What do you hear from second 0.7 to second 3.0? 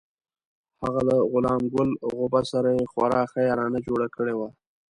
هغه له غلام ګل غوبه سره یې